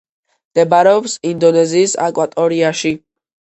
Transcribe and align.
მდებარეობს 0.53 1.13
ინდონეზიის 1.33 1.93
აკვატორიაში. 2.07 2.95